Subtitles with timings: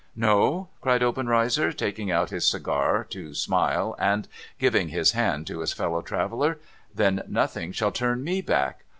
[0.29, 4.27] 'No?' cried Obenreizer, taking out his cigar to smile, and
[4.57, 6.57] giving his hand to his fellow traveller.'
[6.95, 8.85] Then nothing shall turn me back.